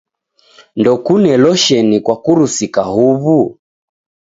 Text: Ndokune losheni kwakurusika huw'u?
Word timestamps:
Ndokune 0.79 1.31
losheni 1.43 1.97
kwakurusika 2.05 2.81
huw'u? 2.93 3.41